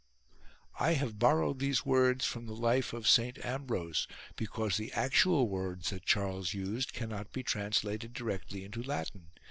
[0.79, 5.91] (I have borrowed these words from the Life of Saint Ambrose, because the actual words
[5.91, 9.27] that Charles used cannot be trans lated directly into Latin.